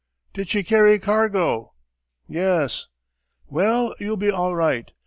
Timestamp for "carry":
0.63-0.97